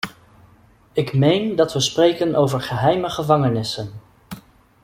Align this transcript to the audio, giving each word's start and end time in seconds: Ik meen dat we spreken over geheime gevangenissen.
Ik 0.93 1.13
meen 1.13 1.55
dat 1.55 1.73
we 1.73 1.79
spreken 1.79 2.35
over 2.35 2.61
geheime 2.61 3.09
gevangenissen. 3.09 3.91